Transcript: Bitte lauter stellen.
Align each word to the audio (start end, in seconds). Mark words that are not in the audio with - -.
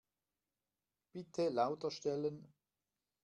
Bitte 1.13 1.49
lauter 1.49 1.91
stellen. 1.91 2.51